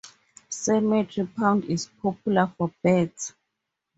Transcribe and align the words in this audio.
Cemetery 0.49 1.27
Pond 1.27 1.63
is 1.65 1.85
popular 2.01 2.51
for 2.57 2.71
birds. 2.81 3.35